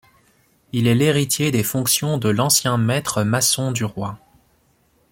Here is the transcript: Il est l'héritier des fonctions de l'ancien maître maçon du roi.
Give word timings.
Il 0.73 0.87
est 0.87 0.95
l'héritier 0.95 1.51
des 1.51 1.61
fonctions 1.61 2.17
de 2.17 2.27
l'ancien 2.27 2.79
maître 2.79 3.21
maçon 3.21 3.71
du 3.71 3.85
roi. 3.85 4.17